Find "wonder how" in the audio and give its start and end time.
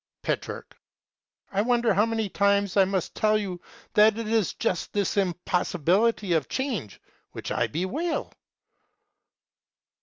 1.61-2.07